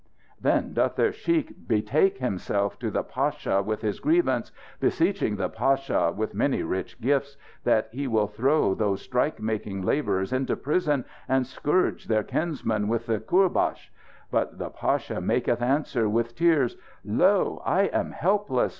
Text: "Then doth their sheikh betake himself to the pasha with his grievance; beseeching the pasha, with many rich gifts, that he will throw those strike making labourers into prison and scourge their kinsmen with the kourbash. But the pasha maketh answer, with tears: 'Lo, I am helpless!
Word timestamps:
"Then 0.41 0.73
doth 0.73 0.95
their 0.95 1.11
sheikh 1.11 1.67
betake 1.67 2.17
himself 2.17 2.79
to 2.79 2.89
the 2.89 3.03
pasha 3.03 3.61
with 3.61 3.83
his 3.83 3.99
grievance; 3.99 4.51
beseeching 4.79 5.35
the 5.35 5.47
pasha, 5.47 6.11
with 6.11 6.33
many 6.33 6.63
rich 6.63 6.99
gifts, 6.99 7.37
that 7.65 7.87
he 7.91 8.07
will 8.07 8.25
throw 8.25 8.73
those 8.73 9.03
strike 9.03 9.39
making 9.39 9.83
labourers 9.83 10.33
into 10.33 10.55
prison 10.55 11.05
and 11.29 11.45
scourge 11.45 12.05
their 12.07 12.23
kinsmen 12.23 12.87
with 12.87 13.05
the 13.05 13.19
kourbash. 13.19 13.91
But 14.31 14.57
the 14.57 14.71
pasha 14.71 15.21
maketh 15.21 15.61
answer, 15.61 16.09
with 16.09 16.33
tears: 16.35 16.77
'Lo, 17.05 17.61
I 17.63 17.83
am 17.83 18.09
helpless! 18.11 18.69